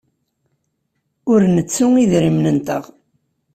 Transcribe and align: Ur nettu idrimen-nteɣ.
Ur 1.31 1.39
nettu 1.55 1.85
idrimen-nteɣ. 2.03 2.83